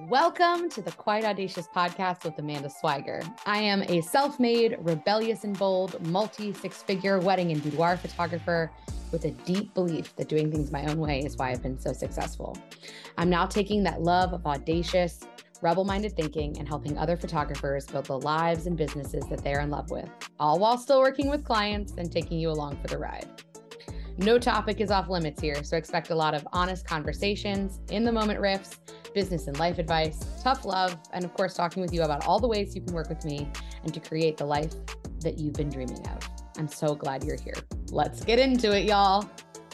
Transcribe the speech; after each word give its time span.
Welcome 0.00 0.68
to 0.70 0.82
the 0.82 0.92
Quite 0.92 1.24
Audacious 1.24 1.68
podcast 1.74 2.24
with 2.24 2.38
Amanda 2.38 2.68
Swiger. 2.68 3.22
I 3.46 3.56
am 3.62 3.80
a 3.80 4.02
self 4.02 4.38
made, 4.38 4.76
rebellious 4.80 5.44
and 5.44 5.58
bold, 5.58 6.06
multi 6.08 6.52
six 6.52 6.82
figure 6.82 7.18
wedding 7.18 7.50
and 7.50 7.62
boudoir 7.62 7.96
photographer 7.96 8.70
with 9.10 9.24
a 9.24 9.30
deep 9.30 9.72
belief 9.72 10.14
that 10.16 10.28
doing 10.28 10.52
things 10.52 10.70
my 10.70 10.84
own 10.84 10.98
way 10.98 11.20
is 11.20 11.38
why 11.38 11.50
I've 11.50 11.62
been 11.62 11.80
so 11.80 11.94
successful. 11.94 12.58
I'm 13.16 13.30
now 13.30 13.46
taking 13.46 13.82
that 13.84 14.02
love 14.02 14.34
of 14.34 14.44
audacious, 14.44 15.20
rebel 15.62 15.86
minded 15.86 16.14
thinking 16.14 16.58
and 16.58 16.68
helping 16.68 16.98
other 16.98 17.16
photographers 17.16 17.86
build 17.86 18.04
the 18.04 18.18
lives 18.18 18.66
and 18.66 18.76
businesses 18.76 19.24
that 19.30 19.42
they're 19.42 19.60
in 19.60 19.70
love 19.70 19.90
with, 19.90 20.10
all 20.38 20.58
while 20.58 20.76
still 20.76 21.00
working 21.00 21.30
with 21.30 21.42
clients 21.42 21.94
and 21.96 22.12
taking 22.12 22.38
you 22.38 22.50
along 22.50 22.76
for 22.82 22.88
the 22.88 22.98
ride. 22.98 23.26
No 24.18 24.38
topic 24.38 24.80
is 24.80 24.90
off 24.90 25.10
limits 25.10 25.42
here, 25.42 25.62
so 25.62 25.76
expect 25.76 26.08
a 26.08 26.14
lot 26.14 26.32
of 26.32 26.48
honest 26.54 26.86
conversations, 26.86 27.80
in 27.90 28.02
the 28.02 28.10
moment 28.10 28.40
riffs, 28.40 28.78
business 29.12 29.46
and 29.46 29.58
life 29.58 29.78
advice, 29.78 30.24
tough 30.42 30.64
love, 30.64 30.98
and 31.12 31.22
of 31.22 31.34
course, 31.34 31.52
talking 31.52 31.82
with 31.82 31.92
you 31.92 32.00
about 32.00 32.26
all 32.26 32.40
the 32.40 32.48
ways 32.48 32.74
you 32.74 32.80
can 32.80 32.94
work 32.94 33.10
with 33.10 33.22
me 33.26 33.46
and 33.82 33.92
to 33.92 34.00
create 34.00 34.38
the 34.38 34.44
life 34.46 34.72
that 35.20 35.36
you've 35.36 35.52
been 35.52 35.68
dreaming 35.68 36.00
of. 36.08 36.18
I'm 36.56 36.66
so 36.66 36.94
glad 36.94 37.24
you're 37.24 37.38
here. 37.38 37.56
Let's 37.90 38.24
get 38.24 38.38
into 38.38 38.74
it, 38.74 38.84
y'all. 38.84 39.28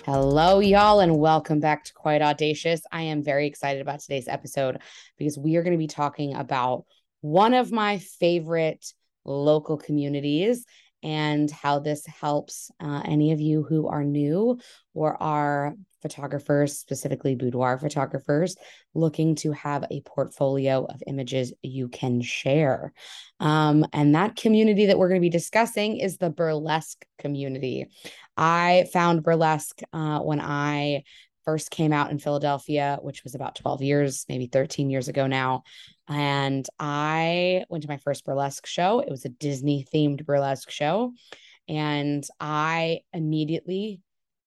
Hello, 0.07 0.59
y'all, 0.59 0.99
and 0.99 1.17
welcome 1.19 1.61
back 1.61 1.85
to 1.85 1.93
Quite 1.93 2.21
Audacious. 2.21 2.81
I 2.91 3.03
am 3.03 3.23
very 3.23 3.47
excited 3.47 3.81
about 3.81 4.01
today's 4.01 4.27
episode 4.27 4.81
because 5.19 5.39
we 5.39 5.55
are 5.55 5.63
going 5.63 5.71
to 5.71 5.79
be 5.79 5.87
talking 5.87 6.35
about 6.35 6.85
one 7.21 7.55
of 7.55 7.71
my 7.71 7.99
favorite 7.99 8.93
local 9.25 9.77
communities 9.77 10.67
and 11.03 11.51
how 11.51 11.79
this 11.79 12.07
helps 12.07 12.71
uh, 12.81 13.03
any 13.05 13.33
of 13.33 13.41
you 13.41 13.63
who 13.63 13.89
are 13.89 14.05
new 14.05 14.59
or 14.95 15.21
are 15.23 15.75
photographers, 16.03 16.79
specifically 16.79 17.35
boudoir 17.35 17.79
photographers, 17.79 18.57
looking 18.93 19.37
to 19.37 19.53
have 19.53 19.85
a 19.91 20.03
portfolio 20.03 20.85
of 20.85 21.03
images 21.07 21.53
you 21.63 21.89
can 21.89 22.21
share. 22.21 22.93
Um, 23.41 23.87
and 23.93 24.15
that 24.15 24.37
community 24.37 24.87
that 24.87 24.99
we're 24.99 25.09
going 25.09 25.21
to 25.21 25.25
be 25.25 25.31
discussing 25.31 25.99
is 25.99 26.19
the 26.19 26.31
burlesque 26.31 27.05
community. 27.19 27.87
I 28.37 28.87
found 28.93 29.23
burlesque 29.23 29.81
uh, 29.93 30.19
when 30.19 30.41
I 30.41 31.05
first 31.45 31.71
came 31.71 31.93
out 31.93 32.11
in 32.11 32.19
Philadelphia, 32.19 32.99
which 33.03 33.25
was 33.25 33.35
about 33.35 33.57
12 33.57 33.83
years, 33.83 34.25
maybe 34.29 34.47
13 34.47 34.91
years 34.91 35.09
ago 35.09 35.27
now. 35.27 35.63
And 36.09 36.67
I 36.79 37.65
went 37.69 37.83
to 37.83 37.89
my 37.89 37.97
first 37.97 38.25
burlesque 38.25 38.67
show. 38.67 39.01
It 39.01 39.11
was 39.11 39.25
a 39.25 39.31
Disney 39.31 39.87
themed 39.93 40.25
burlesque 40.25 40.71
show. 40.71 41.13
And 41.69 42.27
I 42.41 43.01
immediately 43.13 44.01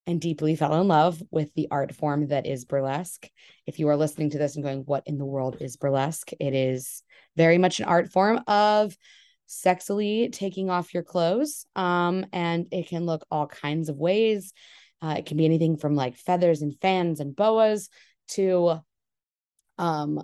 and 0.08 0.22
deeply 0.22 0.56
fell 0.56 0.80
in 0.80 0.88
love 0.88 1.22
with 1.32 1.54
the 1.56 1.68
art 1.72 1.94
form 1.96 2.28
that 2.28 2.46
is 2.46 2.66
burlesque. 2.66 3.28
If 3.66 3.80
you 3.80 3.90
are 3.90 3.98
listening 3.98 4.32
to 4.32 4.38
this 4.38 4.56
and 4.56 4.64
going, 4.64 4.82
What 4.82 5.04
in 5.08 5.18
the 5.18 5.26
world 5.26 5.58
is 5.62 5.78
burlesque? 5.78 6.32
It 6.40 6.54
is 6.54 7.02
very 7.36 7.58
much 7.58 7.80
an 7.80 7.86
art 7.86 8.12
form 8.12 8.42
of 8.48 8.96
sexily 9.48 10.32
taking 10.32 10.70
off 10.70 10.94
your 10.94 11.04
clothes. 11.04 11.66
Um, 11.76 12.26
and 12.34 12.68
it 12.72 12.88
can 12.88 13.06
look 13.06 13.26
all 13.32 13.48
kinds 13.48 13.90
of 13.90 13.98
ways. 13.98 14.54
Uh, 15.02 15.16
it 15.18 15.26
can 15.26 15.38
be 15.38 15.46
anything 15.46 15.78
from 15.78 15.96
like 15.96 16.18
feathers 16.18 16.62
and 16.62 16.76
fans 16.82 17.20
and 17.20 17.36
boas 17.36 17.90
to 18.30 18.80
um, 19.78 20.24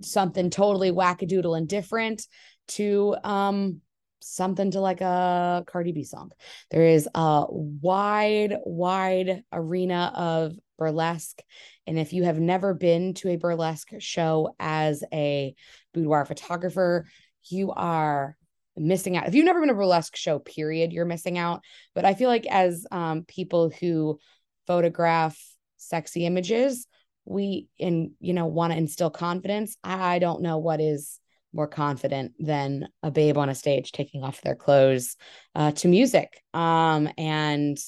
something 0.00 0.50
totally 0.50 0.92
wackadoodle 0.92 1.56
and 1.56 1.68
different 1.68 2.26
to 2.68 3.16
um, 3.24 3.80
something 4.20 4.70
to 4.72 4.80
like 4.80 5.00
a 5.00 5.64
Cardi 5.66 5.92
B 5.92 6.04
song. 6.04 6.30
There 6.70 6.86
is 6.86 7.08
a 7.14 7.46
wide, 7.48 8.56
wide 8.64 9.42
arena 9.52 10.12
of 10.14 10.52
burlesque. 10.78 11.42
And 11.86 11.98
if 11.98 12.12
you 12.12 12.24
have 12.24 12.38
never 12.38 12.74
been 12.74 13.14
to 13.14 13.30
a 13.30 13.36
burlesque 13.36 13.90
show 13.98 14.54
as 14.58 15.02
a 15.12 15.54
boudoir 15.94 16.24
photographer, 16.24 17.06
you 17.48 17.72
are 17.72 18.36
missing 18.76 19.16
out. 19.16 19.26
If 19.26 19.34
you've 19.34 19.44
never 19.44 19.60
been 19.60 19.68
to 19.68 19.74
a 19.74 19.78
burlesque 19.78 20.16
show, 20.16 20.38
period, 20.38 20.92
you're 20.92 21.04
missing 21.04 21.38
out. 21.38 21.62
But 21.94 22.04
I 22.04 22.14
feel 22.14 22.28
like 22.28 22.46
as 22.46 22.86
um, 22.90 23.24
people 23.24 23.70
who 23.70 24.18
photograph 24.66 25.38
sexy 25.78 26.26
images, 26.26 26.86
we 27.28 27.68
and 27.78 28.12
you 28.20 28.32
know 28.32 28.46
want 28.46 28.72
to 28.72 28.78
instill 28.78 29.10
confidence. 29.10 29.76
I 29.84 30.18
don't 30.18 30.42
know 30.42 30.58
what 30.58 30.80
is 30.80 31.20
more 31.52 31.68
confident 31.68 32.32
than 32.38 32.88
a 33.02 33.10
babe 33.10 33.38
on 33.38 33.48
a 33.48 33.54
stage 33.54 33.92
taking 33.92 34.22
off 34.22 34.42
their 34.42 34.54
clothes 34.54 35.16
uh, 35.54 35.72
to 35.72 35.88
music. 35.88 36.42
Um, 36.52 37.08
and 37.16 37.78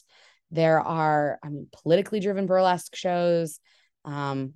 there 0.51 0.81
are, 0.81 1.39
I 1.43 1.49
mean, 1.49 1.69
politically 1.83 2.21
driven 2.21 2.47
burlesque 2.47 2.97
shows. 2.97 3.61
Um, 4.05 4.55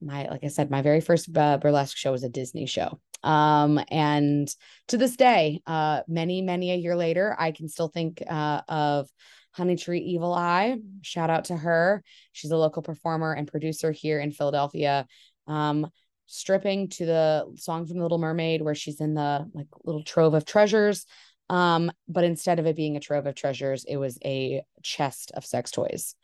my, 0.00 0.28
like 0.28 0.44
I 0.44 0.48
said, 0.48 0.70
my 0.70 0.82
very 0.82 1.00
first 1.00 1.28
uh, 1.36 1.58
burlesque 1.58 1.96
show 1.96 2.12
was 2.12 2.24
a 2.24 2.28
Disney 2.28 2.66
show. 2.66 2.98
Um, 3.22 3.80
and 3.90 4.48
to 4.88 4.96
this 4.96 5.16
day, 5.16 5.60
uh, 5.66 6.02
many, 6.08 6.40
many 6.40 6.72
a 6.72 6.76
year 6.76 6.96
later, 6.96 7.36
I 7.38 7.52
can 7.52 7.68
still 7.68 7.88
think 7.88 8.22
uh, 8.28 8.62
of 8.68 9.08
Honey 9.58 9.76
Tree 9.76 10.00
Evil 10.00 10.32
Eye. 10.32 10.78
Shout 11.02 11.28
out 11.28 11.46
to 11.46 11.56
her. 11.56 12.02
She's 12.32 12.50
a 12.50 12.56
local 12.56 12.82
performer 12.82 13.32
and 13.32 13.46
producer 13.46 13.92
here 13.92 14.20
in 14.20 14.32
Philadelphia. 14.32 15.06
Um, 15.46 15.88
stripping 16.26 16.88
to 16.90 17.06
the 17.06 17.54
song 17.56 17.86
from 17.86 17.96
the 17.96 18.02
Little 18.02 18.18
Mermaid 18.18 18.62
where 18.62 18.74
she's 18.74 19.00
in 19.00 19.14
the 19.14 19.46
like 19.52 19.66
little 19.84 20.04
trove 20.04 20.34
of 20.34 20.44
treasures. 20.44 21.04
Um, 21.50 21.90
but 22.06 22.24
instead 22.24 22.58
of 22.58 22.66
it 22.66 22.76
being 22.76 22.96
a 22.96 23.00
trove 23.00 23.26
of 23.26 23.34
treasures, 23.34 23.84
it 23.84 23.96
was 23.96 24.18
a 24.24 24.62
chest 24.82 25.32
of 25.34 25.44
sex 25.44 25.70
toys. 25.70 26.14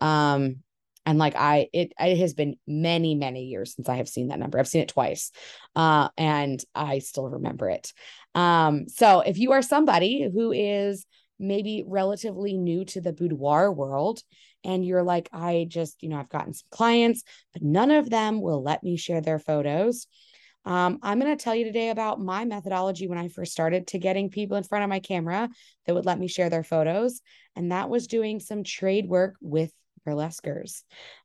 Um, 0.00 0.62
and 1.04 1.18
like 1.18 1.34
I, 1.36 1.68
it, 1.72 1.92
it 1.98 2.18
has 2.18 2.34
been 2.34 2.56
many, 2.66 3.14
many 3.14 3.44
years 3.44 3.74
since 3.74 3.88
I 3.88 3.96
have 3.96 4.08
seen 4.08 4.28
that 4.28 4.38
number. 4.38 4.58
I've 4.58 4.68
seen 4.68 4.82
it 4.82 4.88
twice, 4.88 5.32
uh, 5.74 6.10
and 6.16 6.62
I 6.74 7.00
still 7.00 7.28
remember 7.28 7.68
it. 7.70 7.92
Um, 8.34 8.88
so 8.88 9.20
if 9.20 9.38
you 9.38 9.52
are 9.52 9.62
somebody 9.62 10.28
who 10.32 10.52
is 10.52 11.06
maybe 11.38 11.84
relatively 11.86 12.56
new 12.56 12.84
to 12.86 13.00
the 13.00 13.12
boudoir 13.12 13.72
world 13.72 14.22
and 14.64 14.84
you're 14.84 15.02
like, 15.02 15.28
I 15.32 15.66
just, 15.68 16.02
you 16.02 16.08
know, 16.08 16.16
I've 16.16 16.28
gotten 16.28 16.52
some 16.52 16.66
clients, 16.70 17.22
but 17.52 17.62
none 17.62 17.90
of 17.90 18.10
them 18.10 18.40
will 18.40 18.62
let 18.62 18.82
me 18.82 18.96
share 18.96 19.20
their 19.20 19.38
photos. 19.38 20.06
Um, 20.64 20.98
I'm 21.02 21.18
going 21.20 21.34
to 21.34 21.42
tell 21.42 21.54
you 21.54 21.64
today 21.64 21.90
about 21.90 22.20
my 22.20 22.44
methodology 22.44 23.08
when 23.08 23.18
I 23.18 23.28
first 23.28 23.52
started 23.52 23.86
to 23.88 23.98
getting 23.98 24.28
people 24.28 24.56
in 24.56 24.64
front 24.64 24.84
of 24.84 24.90
my 24.90 25.00
camera 25.00 25.48
that 25.86 25.94
would 25.94 26.04
let 26.04 26.18
me 26.18 26.28
share 26.28 26.50
their 26.50 26.64
photos. 26.64 27.22
And 27.56 27.72
that 27.72 27.88
was 27.88 28.06
doing 28.06 28.40
some 28.40 28.64
trade 28.64 29.08
work 29.08 29.36
with 29.40 29.72
burlesquers. 30.06 30.82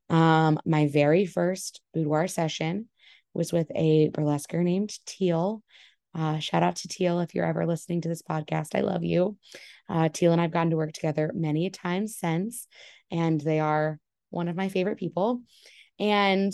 Um, 0.08 0.58
my 0.64 0.86
very 0.86 1.26
first 1.26 1.80
boudoir 1.92 2.28
session 2.28 2.88
was 3.34 3.52
with 3.52 3.70
a 3.74 4.10
burlesquer 4.10 4.62
named 4.62 4.96
Teal. 5.04 5.62
Uh, 6.14 6.38
shout 6.38 6.62
out 6.62 6.76
to 6.76 6.88
Teal 6.88 7.20
if 7.20 7.34
you're 7.34 7.44
ever 7.44 7.66
listening 7.66 8.00
to 8.02 8.08
this 8.08 8.22
podcast. 8.22 8.74
I 8.74 8.80
love 8.80 9.02
you. 9.02 9.36
Uh, 9.88 10.08
Teal 10.08 10.32
and 10.32 10.40
I've 10.40 10.52
gotten 10.52 10.70
to 10.70 10.76
work 10.76 10.92
together 10.92 11.30
many 11.34 11.70
times 11.70 12.16
since, 12.16 12.68
and 13.10 13.40
they 13.40 13.60
are 13.60 13.98
one 14.30 14.48
of 14.48 14.56
my 14.56 14.68
favorite 14.68 14.98
people. 14.98 15.42
And 15.98 16.52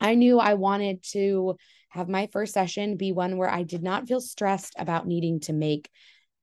I 0.00 0.14
knew 0.14 0.38
I 0.40 0.54
wanted 0.54 1.02
to 1.12 1.56
have 1.90 2.08
my 2.08 2.28
first 2.32 2.54
session 2.54 2.96
be 2.96 3.12
one 3.12 3.36
where 3.36 3.50
I 3.50 3.62
did 3.62 3.82
not 3.82 4.08
feel 4.08 4.20
stressed 4.20 4.74
about 4.78 5.06
needing 5.06 5.40
to 5.40 5.52
make 5.52 5.88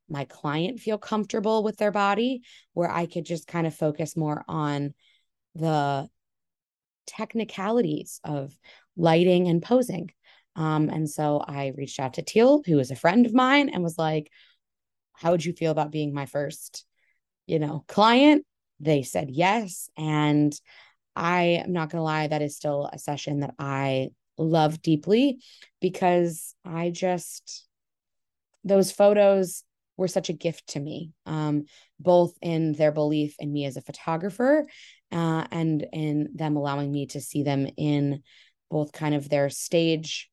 my 0.08 0.26
client 0.26 0.80
feel 0.80 0.98
comfortable 0.98 1.64
with 1.64 1.78
their 1.78 1.92
body, 1.92 2.42
where 2.74 2.90
I 2.90 3.06
could 3.06 3.26
just 3.26 3.48
kind 3.48 3.68
of 3.68 3.76
focus 3.76 4.16
more 4.16 4.44
on 4.48 4.94
the 5.56 6.10
technicalities 7.06 8.22
of 8.24 8.58
lighting 8.96 9.48
and 9.48 9.62
posing. 9.62 10.12
Um, 10.56 10.90
and 10.90 11.10
so 11.10 11.44
I 11.46 11.74
reached 11.78 12.00
out 12.00 12.16
to 12.16 12.22
Teal, 12.22 12.62
who 12.66 12.80
is 12.80 12.92
a 12.92 12.96
friend 12.96 13.26
of 13.26 13.34
mine, 13.34 13.70
and 13.70 13.84
was 13.84 13.98
like, 13.98 14.32
How 15.14 15.32
would 15.32 15.46
you 15.46 15.54
feel 15.54 15.72
about 15.72 15.92
being 15.92 16.14
my 16.14 16.26
first, 16.26 16.86
you 17.48 17.60
know, 17.60 17.84
client? 17.88 18.46
They 18.80 19.04
said 19.04 19.30
yes. 19.30 19.90
And 19.98 20.54
I 21.16 21.64
am 21.64 21.74
not 21.74 21.92
to 21.92 22.02
lie, 22.02 22.28
that 22.28 22.42
is 22.42 22.56
still 22.56 22.90
a 22.92 23.00
session 23.00 23.42
that 23.42 23.56
I 23.60 24.10
love 24.38 24.82
deeply 24.82 25.40
because 25.82 26.56
I 26.64 26.92
just, 26.92 27.68
those 28.64 28.92
photos 28.92 29.64
were 29.98 30.08
such 30.08 30.30
a 30.30 30.34
gift 30.34 30.68
to 30.68 30.80
me, 30.80 31.12
um, 31.26 31.66
both 32.00 32.34
in 32.42 32.72
their 32.74 32.94
belief 32.94 33.36
in 33.38 33.52
me 33.52 33.66
as 33.66 33.76
a 33.76 33.82
photographer 33.82 34.66
uh, 35.12 35.46
and 35.52 35.86
in 35.92 36.30
them 36.34 36.56
allowing 36.56 36.92
me 36.92 37.06
to 37.08 37.20
see 37.20 37.44
them 37.44 37.68
in 37.76 38.24
both 38.72 38.94
kind 38.94 39.14
of 39.14 39.28
their 39.28 39.50
stage 39.50 40.30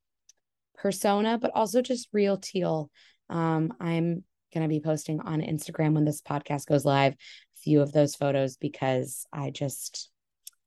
persona, 0.77 1.39
but 1.39 1.53
also 1.55 1.83
just 1.83 2.09
real 2.13 2.37
teal. 2.37 2.91
Um, 3.29 3.75
I'm 3.81 4.25
going 4.55 4.63
to 4.63 4.69
be 4.69 4.81
posting 4.81 5.21
on 5.21 5.41
Instagram 5.41 5.95
when 5.95 6.05
this 6.05 6.23
podcast 6.23 6.67
goes 6.67 6.85
live 6.85 7.13
a 7.15 7.17
few 7.59 7.81
of 7.81 7.93
those 7.93 8.15
photos 8.15 8.57
because 8.57 9.27
I 9.33 9.51
just 9.51 10.11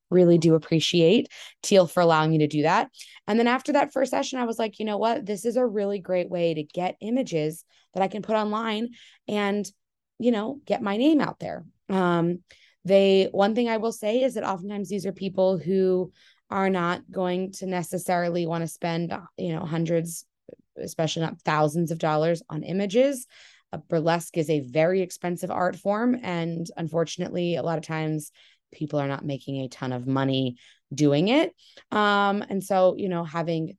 really 0.10 0.38
do 0.38 0.56
appreciate 0.56 1.30
Teal 1.62 1.88
for 1.88 2.02
allowing 2.02 2.32
me 2.32 2.40
to 2.40 2.48
do 2.48 2.64
that. 2.64 2.90
And 3.28 3.38
then 3.38 3.48
after 3.48 3.74
that 3.74 3.94
first 3.94 4.12
session, 4.12 4.40
I 4.40 4.46
was 4.46 4.60
like, 4.60 4.80
you 4.80 4.86
know 4.86 4.98
what? 4.98 5.26
This 5.26 5.46
is 5.46 5.56
a 5.56 5.66
really 5.66 6.00
great 6.00 6.30
way 6.30 6.54
to 6.54 6.64
get 6.64 6.98
images 7.02 7.64
that 7.94 8.04
I 8.04 8.08
can 8.08 8.22
put 8.22 8.36
online 8.36 8.90
and, 9.28 9.70
you 10.18 10.32
know, 10.32 10.60
get 10.66 10.82
my 10.82 10.98
name 10.98 11.22
out 11.22 11.40
there. 11.40 11.66
Um, 11.90 12.40
they, 12.86 13.30
one 13.32 13.56
thing 13.56 13.70
I 13.70 13.78
will 13.78 13.92
say 13.92 14.22
is 14.22 14.36
that 14.36 14.44
oftentimes 14.44 14.90
these 14.90 15.06
are 15.06 15.12
people 15.12 15.58
who 15.58 16.12
are 16.50 16.70
not 16.70 17.02
going 17.12 17.52
to 17.54 17.66
necessarily 17.66 18.48
want 18.48 18.64
to 18.64 18.68
spend, 18.68 19.14
you 19.38 19.54
know, 19.54 19.66
hundreds, 19.66 20.26
especially 20.78 21.22
not 21.22 21.42
thousands 21.42 21.92
of 21.92 22.00
dollars 22.00 22.42
on 22.50 22.64
images. 22.64 23.28
A 23.72 23.78
burlesque 23.78 24.38
is 24.38 24.50
a 24.50 24.62
very 24.62 25.02
expensive 25.02 25.52
art 25.52 25.76
form. 25.76 26.18
And 26.24 26.68
unfortunately, 26.76 27.56
a 27.56 27.64
lot 27.64 27.78
of 27.78 27.84
times 27.84 28.32
people 28.72 29.00
are 29.00 29.08
not 29.08 29.26
making 29.26 29.58
a 29.58 29.68
ton 29.68 29.92
of 29.92 30.08
money 30.08 30.58
doing 30.94 31.28
it. 31.28 31.54
Um, 31.92 32.44
and 32.50 32.64
so, 32.64 32.96
you 32.98 33.10
know, 33.10 33.24
having 33.24 33.78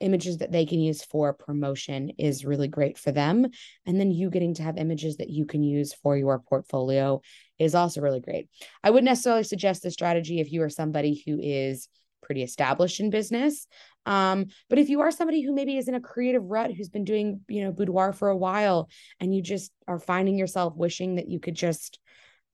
images 0.00 0.38
that 0.38 0.50
they 0.50 0.66
can 0.66 0.80
use 0.80 1.04
for 1.04 1.32
promotion 1.32 2.10
is 2.18 2.44
really 2.44 2.68
great 2.68 2.98
for 2.98 3.12
them. 3.12 3.46
And 3.86 4.00
then 4.00 4.10
you 4.10 4.30
getting 4.30 4.54
to 4.54 4.62
have 4.62 4.78
images 4.78 5.18
that 5.18 5.28
you 5.28 5.44
can 5.44 5.62
use 5.62 5.92
for 5.92 6.16
your 6.16 6.38
portfolio 6.38 7.20
is 7.58 7.74
also 7.74 8.00
really 8.00 8.20
great. 8.20 8.48
I 8.82 8.90
wouldn't 8.90 9.04
necessarily 9.04 9.44
suggest 9.44 9.82
this 9.82 9.92
strategy 9.92 10.40
if 10.40 10.50
you 10.50 10.62
are 10.62 10.70
somebody 10.70 11.22
who 11.26 11.38
is 11.40 11.88
pretty 12.22 12.42
established 12.42 13.00
in 13.00 13.10
business. 13.10 13.66
Um, 14.06 14.46
but 14.68 14.78
if 14.78 14.88
you 14.88 15.00
are 15.00 15.10
somebody 15.10 15.42
who 15.42 15.54
maybe 15.54 15.76
is 15.76 15.88
in 15.88 15.94
a 15.94 16.00
creative 16.00 16.44
rut 16.44 16.72
who's 16.72 16.88
been 16.88 17.04
doing, 17.04 17.40
you 17.48 17.64
know, 17.64 17.72
boudoir 17.72 18.12
for 18.12 18.28
a 18.28 18.36
while 18.36 18.88
and 19.20 19.34
you 19.34 19.42
just 19.42 19.72
are 19.86 19.98
finding 19.98 20.38
yourself 20.38 20.74
wishing 20.76 21.16
that 21.16 21.28
you 21.28 21.38
could 21.40 21.54
just 21.54 21.98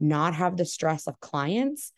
not 0.01 0.35
have 0.35 0.57
the 0.57 0.65
stress 0.65 1.07
of 1.07 1.21
clients, 1.21 1.93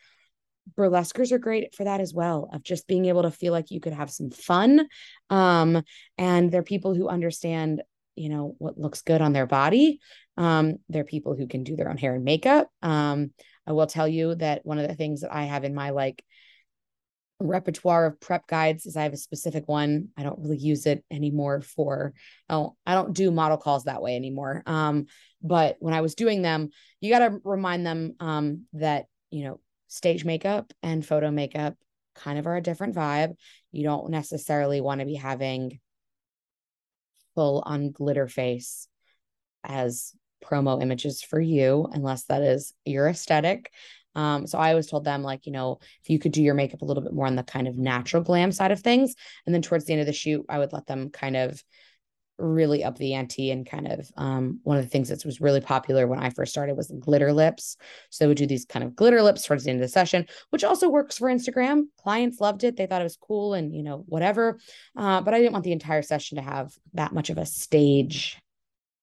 burlesquers 0.76 1.32
are 1.32 1.38
great 1.38 1.75
for 1.75 1.85
that 1.85 2.00
as 2.00 2.12
well 2.12 2.49
of 2.53 2.62
just 2.62 2.87
being 2.87 3.06
able 3.06 3.23
to 3.23 3.31
feel 3.31 3.53
like 3.53 3.71
you 3.71 3.81
could 3.81 3.93
have 3.93 4.11
some 4.11 4.31
fun 4.31 4.87
um 5.31 5.82
and 6.17 6.50
they're 6.50 6.62
people 6.62 6.94
who 6.94 7.09
understand 7.09 7.82
you 8.17 8.29
know 8.29 8.55
what 8.59 8.79
looks 8.79 9.03
good 9.03 9.21
on 9.21 9.32
their 9.32 9.47
body 9.47 10.00
um 10.37 10.76
they're 10.88 11.05
people 11.05 11.35
who 11.35 11.47
can 11.47 11.64
do 11.64 11.76
their 11.76 11.88
own 11.88 11.97
hair 11.97 12.14
and 12.14 12.25
makeup 12.25 12.69
um 12.82 13.31
i 13.67 13.73
will 13.73 13.87
tell 13.87 14.09
you 14.09 14.35
that 14.35 14.64
one 14.64 14.79
of 14.79 14.88
the 14.88 14.94
things 14.94 15.21
that 15.21 15.35
i 15.35 15.44
have 15.44 15.64
in 15.64 15.75
my 15.75 15.91
like 15.91 16.23
repertoire 17.40 18.06
of 18.06 18.20
prep 18.20 18.46
guides 18.46 18.87
is 18.87 18.96
I 18.96 19.05
have 19.05 19.12
a 19.12 19.19
specific 19.19 19.69
one. 19.69 20.08
I 20.17 20.23
don't 20.23 20.40
really 20.40 20.58
use 20.58 20.87
it 20.87 21.05
anymore 21.11 21.61
for 21.61 22.14
oh, 22.49 22.76
I 22.87 22.94
don't 22.94 23.14
do 23.14 23.31
model 23.31 23.56
calls 23.56 23.85
that 23.85 24.02
way 24.02 24.17
anymore. 24.17 24.62
Um, 24.67 25.06
but 25.43 25.76
when 25.79 25.94
I 25.94 26.00
was 26.00 26.14
doing 26.14 26.43
them, 26.43 26.70
you 27.00 27.11
got 27.11 27.20
to 27.20 27.40
remind 27.44 27.87
them 27.87 28.14
um 28.20 28.64
that, 28.73 29.06
you 29.31 29.44
know, 29.44 29.61
stage 29.88 30.25
makeup 30.25 30.73
and 30.82 31.06
photo 31.06 31.31
makeup 31.31 31.76
kind 32.14 32.38
of 32.38 32.46
are 32.46 32.56
a 32.56 32.62
different 32.62 32.94
vibe. 32.94 33.35
You 33.70 33.85
don't 33.85 34.11
necessarily 34.11 34.81
want 34.81 35.00
to 35.00 35.06
be 35.06 35.14
having 35.14 35.79
full 37.35 37.62
on 37.64 37.93
glitter 37.93 38.26
face 38.26 38.88
as 39.64 40.12
promo 40.44 40.82
images 40.82 41.23
for 41.23 41.40
you, 41.40 41.88
unless 41.93 42.25
that 42.25 42.43
is 42.43 42.73
your 42.85 43.08
aesthetic. 43.08 43.73
Um, 44.19 44.49
so 44.49 44.59
I 44.59 44.70
always 44.70 44.88
told 44.88 45.05
them, 45.05 45.23
like, 45.23 45.47
you 45.47 45.53
know, 45.53 45.79
if 46.03 46.11
you 46.11 46.19
could 46.19 46.32
do 46.32 46.43
your 46.43 46.55
makeup 46.55 46.82
a 46.82 46.85
little 46.85 47.05
bit 47.05 47.12
more 47.12 47.26
on 47.26 47.37
the 47.37 47.44
kind 47.44 47.69
of 47.69 47.79
natural 47.79 48.23
glam 48.23 48.50
side 48.50 48.73
of 48.73 48.81
things. 48.81 49.15
And 49.47 49.55
then 49.55 49.62
towards 49.62 49.85
the 49.85 49.93
end 49.93 50.00
of 50.00 50.06
the 50.06 50.12
shoot, 50.12 50.44
I 50.49 50.59
would 50.59 50.73
let 50.73 50.87
them 50.87 51.11
kind 51.11 51.37
of 51.37 51.62
really 52.38 52.82
up 52.85 52.97
the 52.97 53.15
ante 53.15 53.50
and 53.50 53.69
kind 53.69 53.87
of 53.87 54.11
um, 54.17 54.61
one 54.62 54.76
of 54.76 54.82
the 54.85 54.88
things 54.88 55.09
that 55.09 55.25
was 55.25 55.41
really 55.41 55.61
popular 55.61 56.06
when 56.06 56.19
I 56.19 56.31
first 56.31 56.53
started 56.53 56.76
was 56.76 56.93
glitter 56.99 57.32
lips. 57.32 57.76
So 58.11 58.26
would 58.29 58.37
do 58.37 58.47
these 58.47 58.65
kind 58.65 58.85
of 58.85 58.97
glitter 58.97 59.23
lips 59.23 59.44
towards 59.44 59.65
the 59.65 59.70
end 59.70 59.81
of 59.81 59.85
the 59.85 59.93
session, 59.93 60.26
which 60.50 60.64
also 60.64 60.88
works 60.88 61.19
for 61.19 61.29
Instagram. 61.29 61.85
Clients 62.03 62.41
loved 62.41 62.64
it. 62.64 62.76
They 62.76 62.87
thought 62.87 63.00
it 63.00 63.05
was 63.05 63.17
cool 63.17 63.55
and, 63.55 63.75
you 63.75 63.82
know, 63.82 64.05
whatever. 64.06 64.59
Uh, 64.97 65.21
but 65.21 65.35
I 65.35 65.38
didn't 65.38 65.53
want 65.53 65.64
the 65.64 65.73
entire 65.73 66.03
session 66.03 66.37
to 66.37 66.43
have 66.43 66.73
that 66.94 67.12
much 67.12 67.31
of 67.31 67.38
a 67.38 67.47
stage 67.47 68.38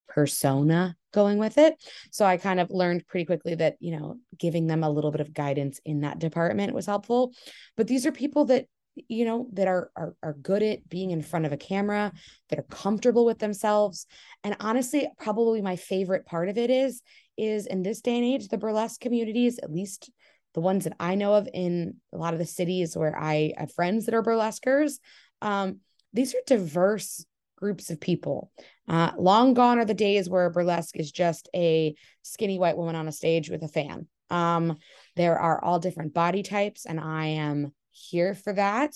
persona 0.07 0.95
going 1.15 1.39
with 1.39 1.57
it. 1.57 1.81
So 2.11 2.25
I 2.25 2.37
kind 2.37 2.59
of 2.59 2.69
learned 2.69 3.07
pretty 3.07 3.25
quickly 3.25 3.55
that, 3.55 3.77
you 3.79 3.97
know, 3.97 4.17
giving 4.37 4.67
them 4.67 4.83
a 4.83 4.89
little 4.89 5.11
bit 5.11 5.21
of 5.21 5.33
guidance 5.33 5.79
in 5.85 6.01
that 6.01 6.19
department 6.19 6.75
was 6.75 6.85
helpful. 6.85 7.33
But 7.77 7.87
these 7.87 8.05
are 8.05 8.11
people 8.11 8.45
that 8.45 8.67
you 9.09 9.25
know 9.25 9.47
that 9.51 9.67
are, 9.67 9.91
are 9.97 10.15
are 10.23 10.33
good 10.33 10.63
at 10.63 10.87
being 10.87 11.11
in 11.11 11.21
front 11.21 11.45
of 11.45 11.51
a 11.51 11.57
camera 11.57 12.13
that 12.49 12.59
are 12.59 12.67
comfortable 12.69 13.25
with 13.25 13.39
themselves 13.39 14.05
and 14.45 14.55
honestly 14.61 15.05
probably 15.19 15.61
my 15.61 15.75
favorite 15.75 16.25
part 16.25 16.47
of 16.47 16.57
it 16.57 16.69
is 16.69 17.01
is 17.37 17.67
in 17.67 17.83
this 17.83 17.99
day 17.99 18.15
and 18.15 18.23
age 18.23 18.47
the 18.47 18.57
burlesque 18.57 19.01
communities 19.01 19.59
at 19.59 19.69
least 19.69 20.09
the 20.53 20.61
ones 20.61 20.85
that 20.85 20.95
i 20.97 21.13
know 21.13 21.33
of 21.33 21.45
in 21.53 21.95
a 22.13 22.17
lot 22.17 22.31
of 22.31 22.39
the 22.39 22.45
cities 22.45 22.95
where 22.95 23.17
i 23.19 23.51
have 23.57 23.73
friends 23.73 24.05
that 24.05 24.15
are 24.15 24.23
burlesquers 24.23 24.93
um, 25.41 25.81
these 26.13 26.33
are 26.33 26.39
diverse 26.47 27.25
groups 27.57 27.89
of 27.89 27.99
people 27.99 28.49
uh, 28.87 29.11
long 29.17 29.53
gone 29.53 29.79
are 29.79 29.85
the 29.85 29.93
days 29.93 30.29
where 30.29 30.49
burlesque 30.49 30.97
is 30.97 31.11
just 31.11 31.49
a 31.55 31.95
skinny 32.21 32.59
white 32.59 32.77
woman 32.77 32.95
on 32.95 33.07
a 33.07 33.11
stage 33.11 33.49
with 33.49 33.63
a 33.63 33.67
fan 33.67 34.07
um, 34.29 34.77
there 35.15 35.37
are 35.37 35.63
all 35.63 35.79
different 35.79 36.13
body 36.13 36.43
types 36.43 36.85
and 36.85 36.99
i 36.99 37.25
am 37.25 37.71
here 37.95 38.35
for 38.35 38.53
that. 38.53 38.93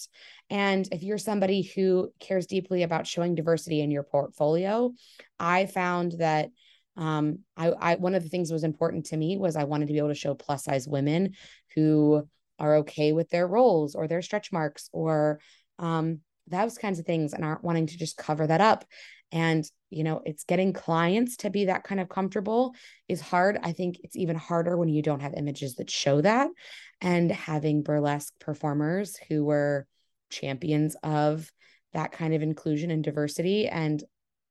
And 0.50 0.88
if 0.92 1.04
you're 1.04 1.18
somebody 1.18 1.62
who 1.62 2.12
cares 2.20 2.46
deeply 2.46 2.84
about 2.84 3.08
showing 3.08 3.36
diversity 3.36 3.82
in 3.82 3.92
your 3.92 4.04
portfolio, 4.04 4.94
I 5.40 5.66
found 5.66 6.14
that 6.20 6.50
um, 6.98 7.40
I, 7.56 7.70
I 7.70 7.96
one 7.96 8.14
of 8.14 8.24
the 8.24 8.30
things 8.30 8.50
that 8.50 8.56
was 8.56 8.64
important 8.64 9.06
to 9.08 9.18
me 9.18 9.38
was 9.38 9.56
I 9.56 9.64
wanted 9.64 9.88
to 9.88 9.94
be 9.94 10.00
able 10.00 10.10
to 10.10 10.16
show 10.16 10.34
plus 10.34 10.66
size 10.66 10.88
women 10.88 11.36
who 11.76 12.28
are 12.60 12.78
okay 12.78 13.14
with 13.14 13.30
their 13.30 13.48
rolls 13.48 13.96
or 13.96 14.08
their 14.08 14.22
stretch 14.22 14.52
marks 14.52 14.90
or 14.92 15.40
um, 15.78 16.20
those 16.48 16.78
kinds 16.78 17.00
of 17.00 17.06
things 17.06 17.34
and 17.34 17.46
aren't 17.46 17.64
wanting 17.64 17.88
to 17.88 17.98
just 17.98 18.18
cover 18.18 18.46
that 18.48 18.60
up. 18.60 18.84
And, 19.32 19.64
you 19.90 20.04
know, 20.04 20.22
it's 20.26 20.44
getting 20.44 20.74
clients 20.74 21.38
to 21.38 21.50
be 21.50 21.66
that 21.66 21.84
kind 21.84 22.00
of 22.00 22.10
comfortable 22.10 22.76
is 23.08 23.22
hard. 23.22 23.58
I 23.64 23.72
think 23.72 24.00
it's 24.04 24.16
even 24.16 24.36
harder 24.36 24.78
when 24.78 24.90
you 24.90 25.02
don't 25.02 25.22
have 25.22 25.34
images 25.34 25.76
that 25.76 25.90
show 25.90 26.22
that. 26.22 26.50
And 27.02 27.32
having 27.32 27.84
burlesque 27.84 28.34
performers 28.40 29.18
who 29.30 29.46
were 29.46 29.88
champions 30.30 30.96
of 31.04 31.52
that 31.94 32.12
kind 32.12 32.34
of 32.34 32.42
inclusion 32.42 32.92
and 32.92 33.04
diversity 33.04 33.68
and 33.68 34.04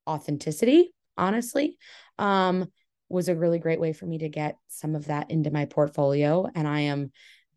authenticity, 0.09 0.93
honestly, 1.17 1.79
um, 2.19 2.71
was 3.09 3.29
a 3.29 3.37
really 3.37 3.59
great 3.59 3.81
way 3.81 3.93
for 3.93 4.07
me 4.07 4.19
to 4.19 4.29
get 4.29 4.57
some 4.69 4.95
of 4.95 5.07
that 5.07 5.31
into 5.31 5.51
my 5.51 5.65
portfolio. 5.65 6.47
And 6.55 6.67
I 6.67 6.81
am 6.81 7.13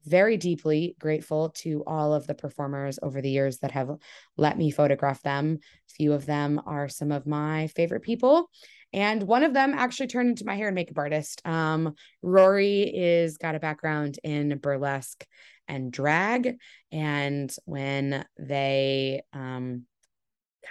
very 0.06 0.38
deeply 0.38 0.95
grateful 1.00 1.50
to 1.50 1.83
all 1.86 2.13
of 2.13 2.27
the 2.27 2.33
performers 2.33 3.00
over 3.01 3.21
the 3.21 3.30
years 3.30 3.59
that 3.59 3.71
have 3.71 3.92
let 4.38 4.57
me 4.57 4.71
photograph 4.71 5.21
them. 5.21 5.59
Few 5.88 6.13
of 6.13 6.25
them 6.25 6.62
are 6.65 6.89
some 6.89 7.12
of 7.12 7.27
my 7.27 7.68
favorite 7.68 8.01
people. 8.01 8.50
And 8.94 9.24
one 9.24 9.44
of 9.44 9.53
them 9.53 9.74
actually 9.74 10.07
turned 10.07 10.30
into 10.30 10.45
my 10.45 10.56
hair 10.56 10.68
and 10.68 10.75
makeup 10.75 10.98
artist. 10.98 11.42
Um, 11.45 11.95
Rory 12.21 12.81
is 12.83 13.38
got 13.38 13.56
a 13.56 13.59
background 13.59 14.19
in 14.24 14.57
burlesque 14.57 15.25
and 15.68 15.92
drag. 15.92 16.57
And 16.92 17.54
when 17.65 18.25
they 18.38 19.21
um, 19.31 19.86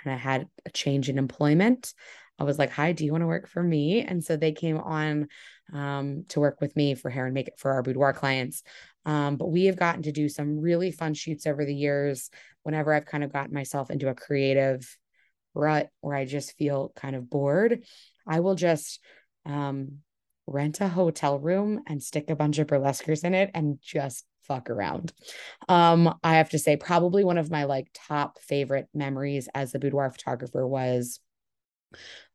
kind 0.05 0.15
of 0.15 0.21
had 0.21 0.49
a 0.67 0.71
change 0.71 1.09
in 1.09 1.19
employment, 1.19 1.95
I 2.39 2.45
was 2.45 2.59
like, 2.59 2.71
hi, 2.71 2.93
do 2.93 3.05
you 3.05 3.13
want 3.13 3.23
to 3.23 3.27
work 3.27 3.49
for 3.49 3.63
me? 3.63 4.03
And 4.03 4.25
so 4.25 4.37
they 4.37 4.53
came 4.53 4.79
on 4.79 5.29
um, 5.73 6.25
to 6.29 6.41
work 6.41 6.61
with 6.61 6.75
me 6.75 6.95
for 6.95 7.11
hair 7.11 7.27
and 7.27 7.35
makeup 7.35 7.59
for 7.59 7.73
our 7.73 7.83
boudoir 7.83 8.13
clients. 8.13 8.63
Um, 9.07 9.37
but 9.37 9.51
we 9.51 9.65
have 9.65 9.77
gotten 9.77 10.03
to 10.03 10.13
do 10.13 10.29
some 10.29 10.61
really 10.61 10.91
fun 10.91 11.15
shoots 11.15 11.47
over 11.47 11.65
the 11.65 11.75
years 11.75 12.31
whenever 12.63 12.93
I've 12.93 13.07
kind 13.07 13.25
of 13.25 13.33
gotten 13.33 13.55
myself 13.55 13.91
into 13.91 14.09
a 14.09 14.15
creative 14.15 14.97
rut 15.55 15.89
where 16.01 16.15
I 16.15 16.25
just 16.25 16.57
feel 16.57 16.93
kind 16.95 17.17
of 17.17 17.31
bored. 17.31 17.85
I 18.27 18.41
will 18.41 18.55
just 18.55 19.01
um, 19.47 19.99
rent 20.47 20.81
a 20.81 20.89
hotel 20.89 21.39
room 21.39 21.81
and 21.87 22.03
stick 22.03 22.31
a 22.31 22.37
bunch 22.37 22.59
of 22.59 22.67
burlesquers 22.67 23.25
in 23.25 23.35
it 23.35 23.51
and 23.55 23.79
just 23.81 24.25
fuck 24.43 24.69
around. 24.69 25.13
Um, 25.69 26.19
I 26.23 26.35
have 26.37 26.51
to 26.51 26.59
say, 26.59 26.77
probably 26.77 27.25
one 27.25 27.39
of 27.39 27.51
my 27.51 27.65
like 27.65 27.89
top 27.95 28.39
favorite 28.41 28.89
memories 28.93 29.49
as 29.55 29.75
a 29.75 29.79
boudoir 29.79 30.11
photographer 30.11 30.67
was 30.67 31.21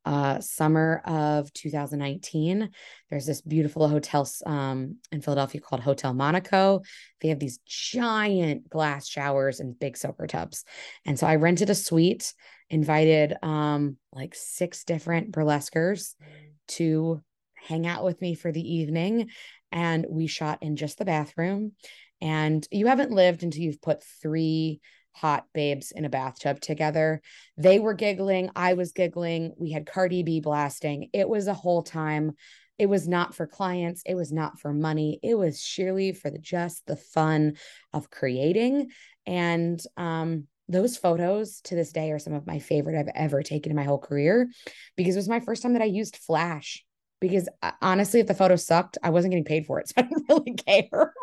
uh, 0.05 0.39
summer 0.39 1.01
of 1.05 1.51
2019. 1.53 2.69
There's 3.09 3.25
this 3.25 3.41
beautiful 3.41 3.87
hotel 3.87 4.27
um, 4.45 4.97
in 5.11 5.21
Philadelphia 5.21 5.61
called 5.61 5.81
Hotel 5.81 6.13
Monaco. 6.13 6.81
They 7.21 7.29
have 7.29 7.39
these 7.39 7.59
giant 7.65 8.69
glass 8.69 9.07
showers 9.07 9.59
and 9.59 9.77
big 9.77 9.97
soaker 9.97 10.27
tubs. 10.27 10.63
And 11.05 11.17
so 11.17 11.25
I 11.27 11.35
rented 11.35 11.69
a 11.69 11.75
suite, 11.75 12.33
invited 12.69 13.35
um, 13.41 13.97
like 14.11 14.35
six 14.35 14.83
different 14.83 15.31
burlesquers 15.31 16.13
to 16.67 17.21
hang 17.55 17.87
out 17.87 18.03
with 18.03 18.21
me 18.21 18.35
for 18.35 18.51
the 18.51 18.75
evening. 18.75 19.29
And 19.71 20.05
we 20.09 20.27
shot 20.27 20.59
in 20.61 20.75
just 20.75 20.97
the 20.97 21.05
bathroom. 21.05 21.73
And 22.21 22.65
you 22.71 22.87
haven't 22.87 23.11
lived 23.11 23.43
until 23.43 23.61
you've 23.61 23.81
put 23.81 24.03
three 24.21 24.79
hot 25.15 25.45
babes 25.53 25.91
in 25.91 26.03
a 26.03 26.09
bathtub 26.09 26.59
together. 26.59 27.21
They 27.57 27.79
were 27.79 27.93
giggling. 27.93 28.49
I 28.55 28.73
was 28.73 28.91
giggling. 28.91 29.53
We 29.57 29.71
had 29.71 29.85
Cardi 29.85 30.23
B 30.23 30.41
blasting. 30.41 31.09
It 31.13 31.29
was 31.29 31.47
a 31.47 31.53
whole 31.53 31.83
time. 31.83 32.33
It 32.77 32.87
was 32.87 33.07
not 33.07 33.33
for 33.33 33.47
clients. 33.47 34.03
It 34.05 34.15
was 34.15 34.33
not 34.33 34.59
for 34.59 34.73
money. 34.73 35.19
It 35.23 35.35
was 35.35 35.61
sheerly 35.61 36.11
for 36.11 36.29
the 36.29 36.37
just 36.37 36.85
the 36.85 36.97
fun 36.97 37.53
of 37.93 38.09
creating. 38.09 38.89
And 39.25 39.79
um, 39.95 40.47
those 40.67 40.97
photos 40.97 41.61
to 41.61 41.75
this 41.75 41.93
day 41.93 42.11
are 42.11 42.19
some 42.19 42.33
of 42.33 42.45
my 42.45 42.59
favorite 42.59 42.99
I've 42.99 43.13
ever 43.15 43.41
taken 43.41 43.71
in 43.71 43.77
my 43.77 43.83
whole 43.83 43.99
career 43.99 44.49
because 44.97 45.15
it 45.15 45.19
was 45.19 45.29
my 45.29 45.39
first 45.39 45.63
time 45.63 45.73
that 45.73 45.81
I 45.81 45.85
used 45.85 46.17
flash. 46.17 46.83
Because 47.21 47.47
uh, 47.63 47.71
honestly, 47.81 48.19
if 48.19 48.27
the 48.27 48.33
photo 48.33 48.57
sucked, 48.57 48.97
I 49.01 49.11
wasn't 49.11 49.31
getting 49.31 49.45
paid 49.45 49.65
for 49.65 49.79
it. 49.79 49.87
So 49.95 49.95
I 49.97 50.01
didn't 50.01 50.25
really 50.27 50.55
care. 50.55 51.13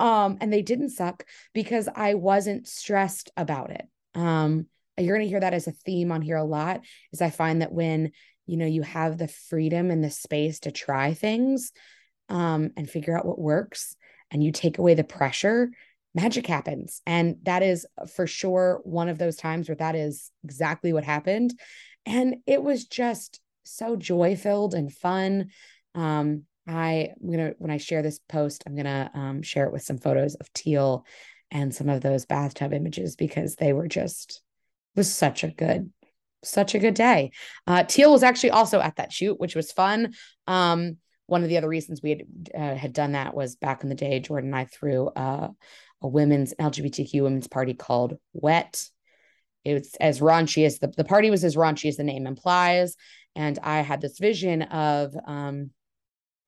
Um, 0.00 0.38
and 0.40 0.52
they 0.52 0.62
didn't 0.62 0.90
suck 0.90 1.24
because 1.52 1.88
I 1.94 2.14
wasn't 2.14 2.68
stressed 2.68 3.30
about 3.36 3.70
it. 3.70 3.86
Um, 4.14 4.66
you're 4.98 5.16
going 5.16 5.26
to 5.26 5.30
hear 5.30 5.40
that 5.40 5.54
as 5.54 5.66
a 5.66 5.72
theme 5.72 6.12
on 6.12 6.22
here 6.22 6.36
a 6.36 6.44
lot 6.44 6.80
is 7.12 7.22
I 7.22 7.30
find 7.30 7.62
that 7.62 7.72
when, 7.72 8.12
you 8.46 8.56
know, 8.56 8.66
you 8.66 8.82
have 8.82 9.18
the 9.18 9.28
freedom 9.28 9.90
and 9.90 10.04
the 10.04 10.10
space 10.10 10.60
to 10.60 10.70
try 10.70 11.14
things 11.14 11.72
um, 12.28 12.70
and 12.76 12.88
figure 12.88 13.16
out 13.16 13.26
what 13.26 13.38
works 13.38 13.96
and 14.30 14.42
you 14.42 14.52
take 14.52 14.78
away 14.78 14.94
the 14.94 15.04
pressure, 15.04 15.70
magic 16.14 16.46
happens. 16.46 17.00
And 17.06 17.36
that 17.44 17.62
is 17.62 17.86
for 18.14 18.26
sure 18.26 18.80
one 18.84 19.08
of 19.08 19.18
those 19.18 19.36
times 19.36 19.68
where 19.68 19.76
that 19.76 19.94
is 19.94 20.30
exactly 20.44 20.92
what 20.92 21.04
happened. 21.04 21.58
And 22.04 22.36
it 22.46 22.62
was 22.62 22.84
just 22.84 23.40
so 23.64 23.96
joy 23.96 24.36
filled 24.36 24.74
and 24.74 24.92
fun. 24.92 25.50
Um, 25.94 26.44
I, 26.66 27.10
am 27.22 27.30
gonna 27.30 27.52
when 27.58 27.70
I 27.70 27.78
share 27.78 28.02
this 28.02 28.20
post, 28.28 28.64
I'm 28.66 28.76
gonna 28.76 29.10
um, 29.14 29.42
share 29.42 29.66
it 29.66 29.72
with 29.72 29.82
some 29.82 29.98
photos 29.98 30.34
of 30.36 30.52
teal 30.52 31.04
and 31.50 31.74
some 31.74 31.88
of 31.88 32.00
those 32.00 32.24
bathtub 32.24 32.72
images 32.72 33.16
because 33.16 33.56
they 33.56 33.72
were 33.72 33.88
just 33.88 34.40
was 34.94 35.12
such 35.12 35.44
a 35.44 35.48
good 35.48 35.90
such 36.44 36.74
a 36.74 36.78
good 36.78 36.94
day. 36.94 37.30
Uh, 37.66 37.84
teal 37.84 38.10
was 38.10 38.22
actually 38.22 38.50
also 38.50 38.80
at 38.80 38.96
that 38.96 39.12
shoot, 39.12 39.38
which 39.38 39.54
was 39.54 39.72
fun. 39.72 40.14
Um, 40.46 40.96
one 41.26 41.42
of 41.42 41.48
the 41.48 41.56
other 41.56 41.68
reasons 41.68 42.02
we 42.02 42.10
had 42.10 42.22
uh, 42.54 42.74
had 42.74 42.92
done 42.92 43.12
that 43.12 43.34
was 43.34 43.56
back 43.56 43.82
in 43.82 43.88
the 43.88 43.94
day, 43.94 44.20
Jordan 44.20 44.50
and 44.50 44.56
I 44.56 44.64
threw 44.64 45.08
uh, 45.08 45.48
a 46.02 46.08
women's 46.08 46.52
LGBTQ 46.54 47.22
women's 47.22 47.48
party 47.48 47.74
called 47.74 48.18
Wet. 48.32 48.84
It 49.64 49.74
was 49.74 49.94
as 50.00 50.20
raunchy 50.20 50.66
as 50.66 50.78
the, 50.78 50.88
the 50.88 51.04
party 51.04 51.30
was 51.30 51.44
as 51.44 51.54
raunchy 51.54 51.88
as 51.88 51.96
the 51.96 52.04
name 52.04 52.26
implies. 52.26 52.96
And 53.36 53.58
I 53.62 53.80
had 53.80 54.00
this 54.00 54.18
vision 54.18 54.62
of 54.62 55.14
um, 55.24 55.70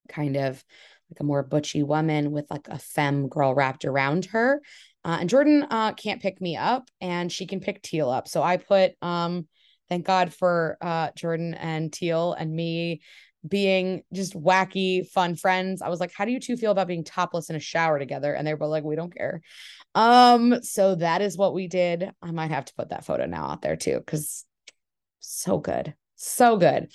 kind 0.07 0.35
of 0.35 0.63
like 1.11 1.19
a 1.19 1.23
more 1.23 1.43
butchy 1.43 1.83
woman 1.83 2.31
with 2.31 2.49
like 2.49 2.67
a 2.67 2.79
femme 2.79 3.27
girl 3.27 3.53
wrapped 3.53 3.85
around 3.85 4.25
her. 4.25 4.61
Uh, 5.03 5.17
and 5.19 5.29
Jordan 5.29 5.67
uh, 5.69 5.93
can't 5.93 6.21
pick 6.21 6.41
me 6.41 6.57
up 6.57 6.89
and 6.99 7.31
she 7.31 7.45
can 7.45 7.59
pick 7.59 7.81
Teal 7.81 8.09
up. 8.09 8.27
So 8.27 8.41
I 8.41 8.57
put, 8.57 8.93
um, 9.03 9.47
thank 9.87 10.05
God 10.05 10.33
for 10.33 10.77
uh, 10.81 11.09
Jordan 11.15 11.53
and 11.53 11.93
Teal 11.93 12.33
and 12.33 12.51
me 12.51 13.01
being 13.47 14.01
just 14.11 14.33
wacky, 14.33 15.07
fun 15.07 15.35
friends. 15.35 15.83
I 15.83 15.89
was 15.89 15.99
like, 15.99 16.11
how 16.11 16.25
do 16.25 16.31
you 16.31 16.39
two 16.39 16.57
feel 16.57 16.71
about 16.71 16.87
being 16.87 17.03
topless 17.03 17.51
in 17.51 17.55
a 17.55 17.59
shower 17.59 17.99
together? 17.99 18.33
And 18.33 18.47
they 18.47 18.55
were 18.55 18.65
like, 18.65 18.83
we 18.83 18.95
don't 18.95 19.15
care. 19.15 19.41
Um, 19.93 20.63
so 20.63 20.95
that 20.95 21.21
is 21.21 21.37
what 21.37 21.53
we 21.53 21.67
did. 21.67 22.09
I 22.23 22.31
might 22.31 22.49
have 22.49 22.65
to 22.65 22.73
put 22.73 22.89
that 22.89 23.05
photo 23.05 23.27
now 23.27 23.45
out 23.45 23.61
there 23.61 23.75
too, 23.75 23.99
because 23.99 24.43
so 25.19 25.59
good. 25.59 25.93
So 26.15 26.57
good. 26.57 26.91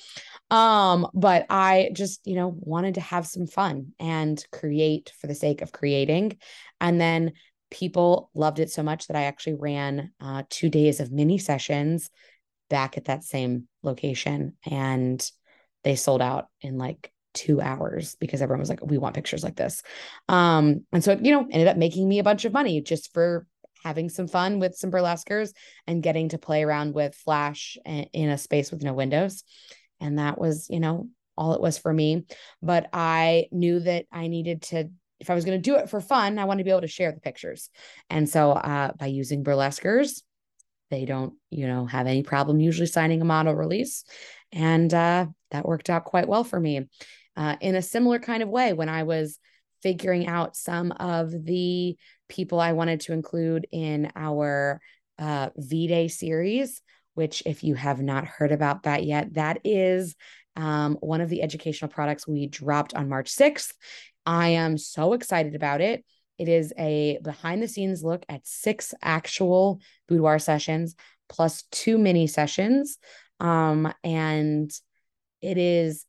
Um, 0.50 1.06
but 1.14 1.46
I 1.50 1.90
just, 1.92 2.26
you 2.26 2.34
know, 2.34 2.54
wanted 2.58 2.94
to 2.94 3.00
have 3.00 3.26
some 3.26 3.46
fun 3.46 3.92
and 3.98 4.44
create 4.50 5.12
for 5.20 5.26
the 5.26 5.34
sake 5.34 5.62
of 5.62 5.72
creating. 5.72 6.38
And 6.80 7.00
then 7.00 7.32
people 7.70 8.30
loved 8.34 8.58
it 8.58 8.70
so 8.70 8.82
much 8.82 9.06
that 9.06 9.16
I 9.16 9.24
actually 9.24 9.54
ran 9.54 10.10
uh, 10.20 10.42
two 10.48 10.68
days 10.68 11.00
of 11.00 11.12
mini 11.12 11.38
sessions 11.38 12.10
back 12.68 12.96
at 12.96 13.04
that 13.06 13.22
same 13.22 13.68
location. 13.82 14.54
And 14.64 15.24
they 15.84 15.96
sold 15.96 16.22
out 16.22 16.48
in 16.60 16.78
like 16.78 17.12
two 17.32 17.60
hours 17.60 18.16
because 18.16 18.42
everyone 18.42 18.60
was 18.60 18.68
like, 18.68 18.84
we 18.84 18.98
want 18.98 19.14
pictures 19.14 19.44
like 19.44 19.56
this. 19.56 19.82
Um, 20.28 20.84
and 20.92 21.02
so, 21.04 21.18
you 21.20 21.32
know, 21.32 21.46
ended 21.50 21.68
up 21.68 21.76
making 21.76 22.08
me 22.08 22.18
a 22.18 22.24
bunch 22.24 22.44
of 22.44 22.52
money 22.52 22.80
just 22.80 23.12
for 23.12 23.46
having 23.84 24.08
some 24.08 24.28
fun 24.28 24.58
with 24.58 24.75
some 24.75 24.90
burlesquers 24.90 25.52
and 25.87 26.02
getting 26.02 26.28
to 26.30 26.38
play 26.38 26.62
around 26.62 26.94
with 26.94 27.14
flash 27.14 27.76
in 27.84 28.28
a 28.28 28.38
space 28.38 28.70
with 28.70 28.82
no 28.82 28.92
windows. 28.92 29.44
And 30.00 30.18
that 30.18 30.38
was 30.38 30.68
you 30.70 30.80
know 30.80 31.08
all 31.37 31.54
it 31.54 31.60
was 31.60 31.78
for 31.78 31.92
me. 31.92 32.25
But 32.62 32.88
i 32.92 33.46
knew 33.52 33.80
that 33.80 34.06
i 34.12 34.28
needed 34.28 34.62
to 34.62 34.90
if 35.18 35.28
i 35.28 35.34
was 35.34 35.44
going 35.44 35.60
to 35.60 35.70
do 35.70 35.76
it 35.76 35.90
for 35.90 36.00
fun 36.00 36.38
i 36.38 36.44
wanted 36.44 36.60
to 36.60 36.64
be 36.64 36.70
able 36.70 36.80
to 36.82 36.88
share 36.88 37.12
the 37.12 37.20
pictures. 37.20 37.70
And 38.08 38.28
so 38.28 38.52
uh, 38.52 38.92
by 38.99 39.06
using 39.06 39.44
burlesquers 39.44 40.22
they 40.90 41.04
don't 41.04 41.34
you 41.50 41.66
know 41.66 41.87
have 41.87 42.06
any 42.06 42.22
problem 42.22 42.60
usually 42.60 42.87
signing 42.87 43.22
a 43.22 43.25
model 43.25 43.54
release. 43.54 44.04
And 44.52 44.92
uh, 44.92 45.26
that 45.52 45.64
worked 45.66 45.90
out 45.90 46.04
quite 46.04 46.28
well 46.28 46.44
for 46.44 46.58
me. 46.58 46.88
Uh, 47.37 47.56
in 47.60 47.76
a 47.76 47.82
similar 47.82 48.18
kind 48.18 48.42
of 48.42 48.49
way 48.49 48.72
when 48.72 48.88
i 48.88 49.04
was 49.04 49.38
figuring 49.82 50.26
out 50.26 50.56
some 50.56 50.92
of 50.92 51.30
the 51.30 51.96
people 52.30 52.58
i 52.58 52.72
wanted 52.72 53.00
to 53.00 53.12
include 53.12 53.66
in 53.70 54.10
our 54.16 54.80
uh, 55.18 55.50
VIDE 55.56 56.10
series 56.10 56.80
which, 57.14 57.42
if 57.44 57.64
you 57.64 57.75
have 57.75 58.00
not 58.00 58.25
heard 58.25 58.52
about 58.52 58.84
that 58.84 59.04
yet, 59.04 59.34
that 59.34 59.58
is 59.64 60.14
um, 60.56 60.96
one 61.00 61.20
of 61.20 61.28
the 61.28 61.42
educational 61.42 61.90
products 61.90 62.26
we 62.26 62.46
dropped 62.46 62.94
on 62.94 63.08
March 63.08 63.30
6th. 63.30 63.72
I 64.26 64.49
am 64.49 64.78
so 64.78 65.12
excited 65.12 65.54
about 65.54 65.80
it. 65.80 66.04
It 66.38 66.49
is 66.49 66.72
a 66.78 67.18
behind 67.22 67.62
the 67.62 67.68
scenes 67.68 68.02
look 68.02 68.25
at 68.28 68.46
six 68.46 68.94
actual 69.02 69.80
boudoir 70.08 70.38
sessions 70.38 70.94
plus 71.28 71.64
two 71.70 71.99
mini 71.99 72.26
sessions. 72.26 72.99
Um, 73.38 73.92
and 74.02 74.70
it 75.42 75.58
is 75.58 76.06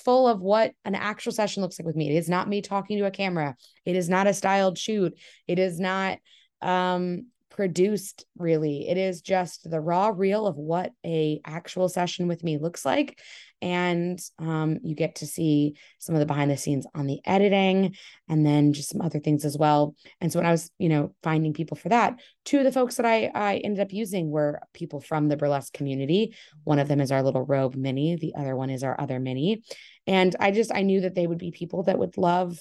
full 0.00 0.28
of 0.28 0.40
what 0.40 0.72
an 0.84 0.94
actual 0.94 1.32
session 1.32 1.62
looks 1.62 1.78
like 1.78 1.86
with 1.86 1.96
me. 1.96 2.08
It 2.10 2.16
is 2.16 2.28
not 2.28 2.48
me 2.48 2.62
talking 2.62 2.98
to 2.98 3.06
a 3.06 3.10
camera. 3.10 3.56
It 3.84 3.96
is 3.96 4.08
not 4.08 4.26
a 4.26 4.34
styled 4.34 4.78
shoot. 4.78 5.14
It 5.46 5.58
is 5.58 5.80
not 5.80 6.18
um 6.62 7.26
produced 7.54 8.26
really. 8.36 8.88
It 8.88 8.98
is 8.98 9.22
just 9.22 9.70
the 9.70 9.80
raw 9.80 10.08
reel 10.08 10.44
of 10.44 10.56
what 10.56 10.90
a 11.06 11.40
actual 11.44 11.88
session 11.88 12.26
with 12.26 12.42
me 12.42 12.58
looks 12.58 12.84
like. 12.84 13.20
And 13.62 14.20
um, 14.40 14.80
you 14.82 14.96
get 14.96 15.16
to 15.16 15.26
see 15.26 15.76
some 16.00 16.16
of 16.16 16.18
the 16.18 16.26
behind 16.26 16.50
the 16.50 16.56
scenes 16.56 16.84
on 16.96 17.06
the 17.06 17.20
editing 17.24 17.94
and 18.28 18.44
then 18.44 18.72
just 18.72 18.90
some 18.90 19.00
other 19.00 19.20
things 19.20 19.44
as 19.44 19.56
well. 19.56 19.94
And 20.20 20.32
so 20.32 20.40
when 20.40 20.46
i 20.46 20.50
was 20.50 20.70
you 20.78 20.88
know 20.88 21.14
finding 21.22 21.52
people 21.52 21.76
for 21.76 21.90
that 21.90 22.18
two 22.44 22.58
of 22.58 22.64
the 22.64 22.72
folks 22.72 22.96
that 22.96 23.06
i 23.06 23.30
i 23.34 23.56
ended 23.58 23.80
up 23.80 23.92
using 23.92 24.30
were 24.30 24.60
people 24.72 25.00
from 25.00 25.28
the 25.28 25.36
burlesque 25.36 25.72
community. 25.72 26.34
One 26.64 26.80
of 26.80 26.88
them 26.88 27.00
is 27.00 27.12
our 27.12 27.22
little 27.22 27.46
robe 27.46 27.76
mini. 27.76 28.16
The 28.16 28.34
other 28.34 28.56
one 28.56 28.70
is 28.70 28.82
our 28.82 29.00
other 29.00 29.20
mini. 29.20 29.62
And 30.08 30.34
i 30.40 30.50
just 30.50 30.74
i 30.74 30.82
knew 30.82 31.02
that 31.02 31.14
they 31.14 31.28
would 31.28 31.38
be 31.38 31.52
people 31.52 31.84
that 31.84 31.98
would 32.00 32.18
love 32.18 32.58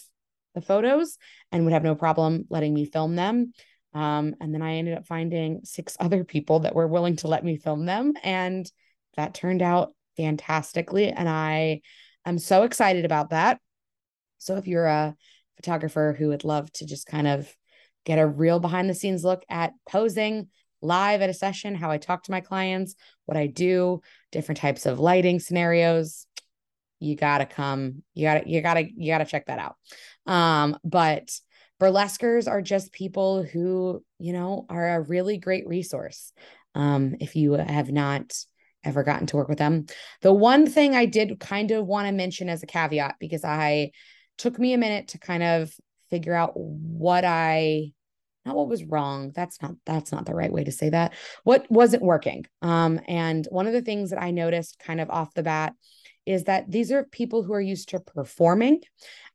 the 0.53 0.61
photos 0.61 1.17
and 1.51 1.63
would 1.63 1.73
have 1.73 1.83
no 1.83 1.95
problem 1.95 2.45
letting 2.51 2.75
me 2.75 2.85
film 2.85 3.15
them 3.15 3.53
um, 3.93 4.35
and 4.41 4.53
then 4.53 4.61
I 4.61 4.75
ended 4.75 4.97
up 4.97 5.05
finding 5.05 5.61
six 5.63 5.95
other 5.99 6.23
people 6.23 6.61
that 6.61 6.75
were 6.75 6.87
willing 6.87 7.15
to 7.17 7.27
let 7.27 7.43
me 7.43 7.57
film 7.57 7.85
them. 7.85 8.13
And 8.23 8.69
that 9.15 9.33
turned 9.33 9.61
out 9.61 9.93
fantastically. 10.17 11.09
And 11.09 11.29
I 11.29 11.81
am 12.25 12.39
so 12.39 12.63
excited 12.63 13.05
about 13.05 13.29
that. 13.29 13.59
So 14.37 14.57
if 14.57 14.67
you're 14.67 14.85
a 14.85 15.15
photographer 15.55 16.15
who 16.17 16.29
would 16.29 16.43
love 16.43 16.71
to 16.73 16.85
just 16.85 17.07
kind 17.07 17.27
of 17.27 17.53
get 18.05 18.19
a 18.19 18.27
real 18.27 18.59
behind 18.59 18.89
the 18.89 18.93
scenes 18.93 19.23
look 19.23 19.43
at 19.49 19.71
posing 19.87 20.49
live 20.81 21.21
at 21.21 21.29
a 21.29 21.33
session, 21.33 21.75
how 21.75 21.89
I 21.89 21.97
talk 21.97 22.23
to 22.23 22.31
my 22.31 22.41
clients, 22.41 22.95
what 23.25 23.37
I 23.37 23.47
do, 23.47 24.01
different 24.31 24.59
types 24.59 24.85
of 24.85 24.99
lighting 24.99 25.39
scenarios, 25.39 26.27
you 26.99 27.15
gotta 27.15 27.45
come. 27.45 28.03
You 28.13 28.27
gotta, 28.27 28.49
you 28.49 28.61
gotta, 28.61 28.85
you 28.95 29.11
gotta 29.11 29.25
check 29.25 29.45
that 29.45 29.59
out. 29.59 29.75
Um, 30.25 30.77
but 30.83 31.29
burlesquers 31.83 32.49
are 32.49 32.61
just 32.61 32.93
people 32.93 33.43
who, 33.43 34.03
you 34.19 34.31
know, 34.31 34.65
are 34.69 34.95
a 34.95 35.01
really 35.01 35.37
great 35.37 35.67
resource. 35.67 36.31
Um, 36.75 37.15
if 37.19 37.35
you 37.35 37.53
have 37.53 37.91
not 37.91 38.33
ever 38.83 39.03
gotten 39.03 39.27
to 39.27 39.37
work 39.37 39.47
with 39.47 39.57
them. 39.57 39.85
The 40.21 40.33
one 40.33 40.67
thing 40.67 40.95
I 40.95 41.05
did 41.05 41.39
kind 41.39 41.71
of 41.71 41.85
want 41.85 42.07
to 42.07 42.13
mention 42.13 42.49
as 42.49 42.63
a 42.63 42.67
caveat, 42.67 43.15
because 43.19 43.43
I 43.43 43.91
took 44.37 44.57
me 44.59 44.73
a 44.73 44.77
minute 44.77 45.09
to 45.09 45.19
kind 45.19 45.43
of 45.43 45.73
figure 46.09 46.33
out 46.33 46.51
what 46.55 47.23
I 47.25 47.91
not 48.45 48.55
what 48.55 48.67
was 48.67 48.83
wrong 48.83 49.31
that's 49.33 49.61
not 49.61 49.71
that's 49.85 50.11
not 50.11 50.25
the 50.25 50.35
right 50.35 50.51
way 50.51 50.65
to 50.65 50.71
say 50.71 50.89
that 50.89 51.13
what 51.45 51.65
wasn't 51.71 52.03
working 52.03 52.45
um 52.61 52.99
and 53.07 53.47
one 53.51 53.67
of 53.67 53.73
the 53.73 53.81
things 53.81 54.09
that 54.09 54.21
i 54.21 54.31
noticed 54.31 54.77
kind 54.79 54.99
of 54.99 55.09
off 55.09 55.33
the 55.33 55.43
bat 55.43 55.73
is 56.25 56.43
that 56.43 56.69
these 56.69 56.91
are 56.91 57.05
people 57.05 57.43
who 57.43 57.53
are 57.53 57.61
used 57.61 57.87
to 57.87 58.01
performing 58.01 58.81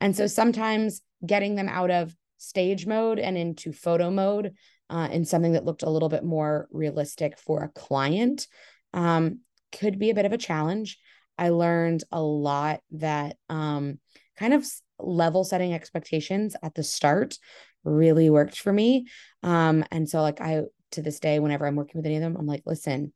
and 0.00 0.14
so 0.14 0.26
sometimes 0.26 1.00
getting 1.24 1.54
them 1.54 1.70
out 1.70 1.90
of 1.90 2.14
stage 2.38 2.86
mode 2.86 3.18
and 3.18 3.36
into 3.36 3.72
photo 3.72 4.10
mode 4.10 4.54
uh, 4.90 5.08
in 5.12 5.24
something 5.24 5.52
that 5.52 5.64
looked 5.64 5.82
a 5.82 5.90
little 5.90 6.08
bit 6.08 6.24
more 6.24 6.68
realistic 6.72 7.38
for 7.38 7.62
a 7.62 7.68
client 7.68 8.46
um, 8.94 9.40
could 9.72 9.98
be 9.98 10.10
a 10.10 10.14
bit 10.14 10.24
of 10.24 10.32
a 10.32 10.38
challenge. 10.38 10.98
I 11.36 11.50
learned 11.50 12.04
a 12.10 12.20
lot 12.20 12.80
that 12.92 13.36
um, 13.48 13.98
kind 14.36 14.54
of 14.54 14.66
level 14.98 15.44
setting 15.44 15.74
expectations 15.74 16.56
at 16.62 16.74
the 16.74 16.82
start 16.82 17.38
really 17.84 18.30
worked 18.30 18.58
for 18.58 18.72
me. 18.72 19.06
Um, 19.42 19.84
and 19.90 20.08
so, 20.08 20.22
like, 20.22 20.40
I 20.40 20.62
to 20.92 21.02
this 21.02 21.20
day, 21.20 21.38
whenever 21.38 21.66
I'm 21.66 21.76
working 21.76 21.98
with 21.98 22.06
any 22.06 22.16
of 22.16 22.22
them, 22.22 22.36
I'm 22.36 22.46
like, 22.46 22.62
listen, 22.64 23.12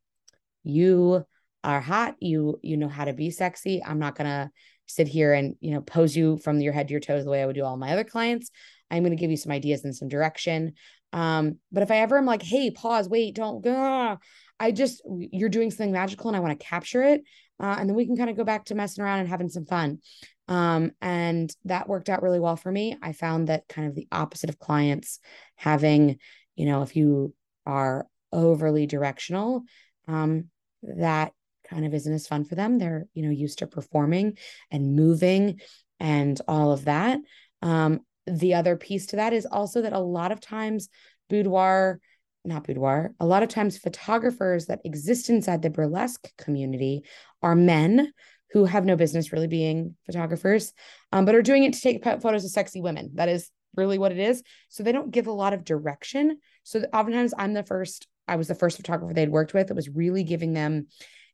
you 0.63 1.25
are 1.63 1.81
hot. 1.81 2.15
You 2.19 2.59
you 2.61 2.77
know 2.77 2.87
how 2.87 3.05
to 3.05 3.13
be 3.13 3.31
sexy. 3.31 3.83
I'm 3.83 3.99
not 3.99 4.15
gonna 4.15 4.51
sit 4.85 5.07
here 5.07 5.33
and 5.33 5.55
you 5.59 5.71
know 5.71 5.81
pose 5.81 6.15
you 6.15 6.37
from 6.37 6.59
your 6.59 6.73
head 6.73 6.87
to 6.87 6.91
your 6.91 7.01
toes 7.01 7.23
the 7.23 7.31
way 7.31 7.41
I 7.41 7.45
would 7.45 7.55
do 7.55 7.63
all 7.63 7.77
my 7.77 7.91
other 7.91 8.03
clients. 8.03 8.51
I'm 8.93 9.03
going 9.03 9.15
to 9.15 9.19
give 9.19 9.31
you 9.31 9.37
some 9.37 9.51
ideas 9.51 9.83
and 9.83 9.95
some 9.95 10.07
direction. 10.07 10.73
Um, 11.11 11.57
but 11.71 11.83
if 11.83 11.91
I 11.91 11.97
ever 11.97 12.17
am 12.17 12.25
like, 12.25 12.43
hey, 12.43 12.71
pause, 12.71 13.09
wait, 13.09 13.35
don't 13.35 13.63
go, 13.63 14.17
I 14.59 14.71
just, 14.71 15.01
you're 15.05 15.49
doing 15.49 15.71
something 15.71 15.91
magical 15.91 16.29
and 16.29 16.37
I 16.37 16.39
want 16.39 16.59
to 16.59 16.65
capture 16.65 17.03
it. 17.03 17.23
Uh, 17.59 17.75
and 17.79 17.89
then 17.89 17.95
we 17.95 18.05
can 18.05 18.17
kind 18.17 18.29
of 18.29 18.37
go 18.37 18.43
back 18.43 18.65
to 18.65 18.75
messing 18.75 19.03
around 19.03 19.19
and 19.19 19.29
having 19.29 19.49
some 19.49 19.65
fun. 19.65 19.99
Um, 20.47 20.91
and 21.01 21.55
that 21.65 21.87
worked 21.87 22.09
out 22.09 22.23
really 22.23 22.39
well 22.39 22.55
for 22.55 22.71
me. 22.71 22.97
I 23.01 23.13
found 23.13 23.47
that 23.47 23.67
kind 23.67 23.87
of 23.87 23.95
the 23.95 24.07
opposite 24.11 24.49
of 24.49 24.59
clients 24.59 25.19
having, 25.55 26.17
you 26.55 26.65
know, 26.65 26.81
if 26.81 26.95
you 26.95 27.33
are 27.65 28.07
overly 28.31 28.87
directional, 28.87 29.63
um, 30.07 30.45
that 30.83 31.31
kind 31.69 31.85
of 31.85 31.93
isn't 31.93 32.13
as 32.13 32.27
fun 32.27 32.43
for 32.43 32.55
them. 32.55 32.77
They're, 32.77 33.07
you 33.13 33.23
know, 33.23 33.29
used 33.29 33.59
to 33.59 33.67
performing 33.67 34.37
and 34.69 34.95
moving 34.95 35.61
and 35.99 36.39
all 36.47 36.71
of 36.71 36.85
that. 36.85 37.19
Um, 37.61 38.01
the 38.27 38.53
other 38.53 38.75
piece 38.75 39.07
to 39.07 39.17
that 39.17 39.33
is 39.33 39.45
also 39.45 39.81
that 39.81 39.93
a 39.93 39.99
lot 39.99 40.31
of 40.31 40.39
times 40.39 40.89
boudoir, 41.29 41.99
not 42.45 42.65
boudoir, 42.65 43.13
a 43.19 43.25
lot 43.25 43.43
of 43.43 43.49
times 43.49 43.77
photographers 43.77 44.67
that 44.67 44.81
exist 44.85 45.29
inside 45.29 45.61
the 45.61 45.69
burlesque 45.69 46.29
community 46.37 47.03
are 47.41 47.55
men 47.55 48.11
who 48.51 48.65
have 48.65 48.85
no 48.85 48.95
business 48.95 49.33
really 49.33 49.47
being 49.47 49.95
photographers, 50.05 50.73
um, 51.11 51.25
but 51.25 51.35
are 51.35 51.41
doing 51.41 51.63
it 51.63 51.73
to 51.73 51.81
take 51.81 52.03
photos 52.03 52.45
of 52.45 52.51
sexy 52.51 52.81
women. 52.81 53.09
That 53.15 53.29
is 53.29 53.49
really 53.75 53.97
what 53.97 54.11
it 54.11 54.19
is. 54.19 54.43
So 54.69 54.83
they 54.83 54.91
don't 54.91 55.11
give 55.11 55.27
a 55.27 55.31
lot 55.31 55.53
of 55.53 55.63
direction. 55.63 56.37
So 56.63 56.83
oftentimes 56.93 57.33
I'm 57.37 57.53
the 57.53 57.63
first, 57.63 58.07
I 58.27 58.35
was 58.35 58.47
the 58.47 58.55
first 58.55 58.77
photographer 58.77 59.13
they'd 59.13 59.29
worked 59.29 59.53
with 59.53 59.67
that 59.67 59.75
was 59.75 59.89
really 59.89 60.23
giving 60.23 60.53
them 60.53 60.87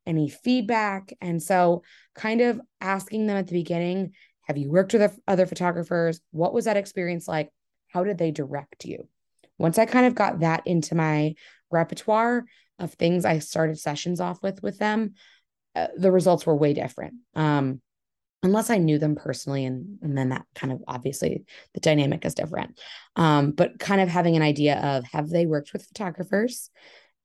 any 0.05 0.29
feedback. 0.29 1.13
And 1.19 1.43
so 1.43 1.83
kind 2.15 2.41
of 2.41 2.61
asking 2.79 3.27
them 3.27 3.37
at 3.37 3.47
the 3.47 3.53
beginning, 3.53 4.13
have 4.49 4.57
you 4.57 4.71
worked 4.71 4.93
with 4.93 5.19
other 5.27 5.45
photographers? 5.45 6.19
What 6.31 6.55
was 6.55 6.65
that 6.65 6.75
experience 6.75 7.27
like? 7.27 7.51
How 7.87 8.03
did 8.03 8.17
they 8.17 8.31
direct 8.31 8.83
you? 8.83 9.07
Once 9.59 9.77
I 9.77 9.85
kind 9.85 10.07
of 10.07 10.15
got 10.15 10.39
that 10.39 10.63
into 10.65 10.95
my 10.95 11.35
repertoire 11.69 12.45
of 12.79 12.93
things 12.93 13.25
I 13.25 13.39
started 13.39 13.77
sessions 13.77 14.19
off 14.19 14.41
with 14.41 14.63
with 14.63 14.79
them, 14.79 15.13
uh, 15.75 15.87
the 15.95 16.11
results 16.11 16.47
were 16.47 16.55
way 16.55 16.73
different. 16.73 17.13
Um, 17.35 17.79
unless 18.41 18.71
I 18.71 18.79
knew 18.79 18.97
them 18.97 19.15
personally, 19.15 19.65
and 19.65 19.99
and 20.01 20.17
then 20.17 20.29
that 20.29 20.47
kind 20.55 20.73
of 20.73 20.81
obviously 20.87 21.43
the 21.75 21.79
dynamic 21.79 22.25
is 22.25 22.33
different. 22.33 22.79
Um, 23.15 23.51
but 23.51 23.77
kind 23.77 24.01
of 24.01 24.09
having 24.09 24.35
an 24.35 24.41
idea 24.41 24.79
of 24.79 25.03
have 25.11 25.29
they 25.29 25.45
worked 25.45 25.73
with 25.73 25.85
photographers? 25.85 26.71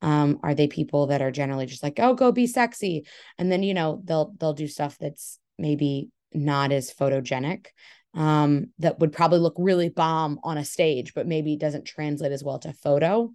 Um, 0.02 0.40
are 0.42 0.54
they 0.54 0.68
people 0.68 1.06
that 1.06 1.22
are 1.22 1.30
generally 1.30 1.64
just 1.64 1.82
like, 1.82 1.98
oh, 2.00 2.12
go 2.12 2.32
be 2.32 2.46
sexy, 2.46 3.06
and 3.38 3.50
then 3.50 3.62
you 3.62 3.72
know 3.72 4.02
they'll 4.04 4.34
they'll 4.38 4.52
do 4.52 4.68
stuff 4.68 4.98
that's 4.98 5.38
maybe 5.58 6.10
not 6.34 6.72
as 6.72 6.92
photogenic 6.92 7.66
um, 8.14 8.68
that 8.78 8.98
would 9.00 9.12
probably 9.12 9.38
look 9.38 9.54
really 9.58 9.88
bomb 9.88 10.38
on 10.44 10.58
a 10.58 10.64
stage, 10.64 11.14
but 11.14 11.26
maybe 11.26 11.56
doesn't 11.56 11.84
translate 11.84 12.32
as 12.32 12.44
well 12.44 12.58
to 12.60 12.72
photo. 12.72 13.32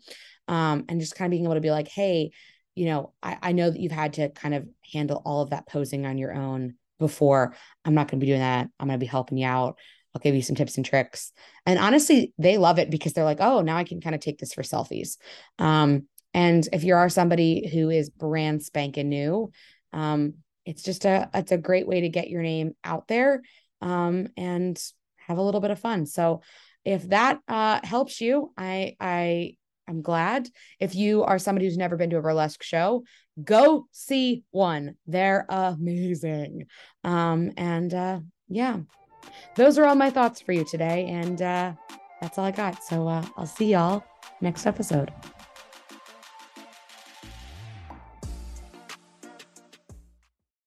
Um, 0.48 0.86
and 0.90 1.00
just 1.00 1.16
kind 1.16 1.28
of 1.28 1.32
being 1.32 1.44
able 1.44 1.56
to 1.56 1.62
be 1.62 1.72
like, 1.72 1.90
hey, 1.90 2.32
you 2.76 2.86
know, 2.86 3.14
I, 3.22 3.38
I 3.42 3.52
know 3.52 3.70
that 3.70 3.80
you've 3.80 3.92
had 3.92 4.14
to 4.14 4.30
kind 4.30 4.56
of 4.56 4.68
handle 4.94 5.22
all 5.26 5.42
of 5.42 5.50
that 5.50 5.68
posing 5.68 6.06
on 6.06 6.18
your 6.18 6.34
own 6.34 6.76
before. 6.98 7.56
I'm 7.86 7.94
not 7.94 8.10
going 8.10 8.20
to 8.20 8.26
be 8.26 8.32
doing 8.32 8.40
that. 8.40 8.70
I'm 8.80 8.88
going 8.88 9.00
to 9.00 9.04
be 9.04 9.10
helping 9.10 9.38
you 9.38 9.46
out. 9.46 9.78
I'll 10.16 10.22
give 10.22 10.34
you 10.34 10.42
some 10.42 10.56
tips 10.56 10.78
and 10.78 10.86
tricks. 10.86 11.34
And 11.66 11.78
honestly, 11.78 12.34
they 12.38 12.58
love 12.58 12.80
it 12.80 12.90
because 12.90 13.14
they're 13.14 13.26
like, 13.26 13.42
oh, 13.42 13.62
now 13.62 13.78
I 13.78 13.84
can 13.84 14.02
kind 14.02 14.16
of 14.16 14.22
take 14.22 14.40
this 14.40 14.54
for 14.54 14.64
selfies. 14.64 15.18
Um, 15.60 16.08
and 16.34 16.68
if 16.74 16.84
you 16.84 16.96
are 16.96 17.10
somebody 17.10 17.70
who 17.72 17.90
is 17.90 18.10
brand 18.10 18.64
spanking 18.64 19.10
new, 19.10 19.52
um, 19.94 20.36
it's 20.70 20.84
just 20.84 21.04
a 21.04 21.30
it's 21.34 21.52
a 21.52 21.58
great 21.58 21.88
way 21.88 22.02
to 22.02 22.10
get 22.10 22.30
your 22.30 22.44
name 22.44 22.74
out 22.84 23.08
there 23.08 23.42
um, 23.82 24.28
and 24.38 24.80
have 25.18 25.40
a 25.40 25.42
little 25.42 25.62
bit 25.62 25.72
of 25.72 25.80
fun. 25.80 26.06
So 26.06 26.42
if 26.86 27.10
that 27.10 27.40
uh, 27.48 27.80
helps 27.84 28.22
you, 28.22 28.54
I 28.56 28.96
I 29.00 29.56
I'm 29.88 30.04
glad. 30.04 30.48
If 30.80 30.94
you 30.94 31.24
are 31.24 31.40
somebody 31.40 31.66
who's 31.66 31.78
never 31.78 31.98
been 31.98 32.12
to 32.12 32.18
a 32.18 32.22
burlesque 32.22 32.62
show, 32.62 33.04
go 33.44 33.88
see 33.92 34.44
one. 34.52 34.96
They're 35.08 35.48
amazing. 35.50 36.68
Um, 37.04 37.52
and 37.58 37.92
uh, 37.92 38.20
yeah, 38.48 38.78
those 39.56 39.80
are 39.80 39.86
all 39.86 39.96
my 39.96 40.12
thoughts 40.12 40.40
for 40.40 40.52
you 40.52 40.64
today. 40.64 41.08
And 41.08 41.42
uh, 41.42 41.74
that's 42.22 42.38
all 42.38 42.46
I 42.46 42.52
got. 42.52 42.84
So 42.84 43.08
uh, 43.08 43.26
I'll 43.36 43.48
see 43.48 43.72
y'all 43.72 44.04
next 44.42 44.68
episode. 44.68 45.12